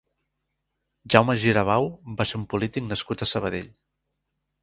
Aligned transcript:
Jaume 1.15 1.35
Girabau 1.43 1.89
va 2.21 2.27
ser 2.31 2.39
un 2.41 2.47
polític 2.53 2.87
nascut 2.93 3.25
a 3.27 3.31
Sabadell. 3.35 3.71